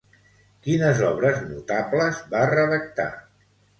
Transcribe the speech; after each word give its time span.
Quines 0.67 1.03
obres 1.09 1.43
notables 1.49 2.23
va 2.33 2.43
redactar? 2.55 3.09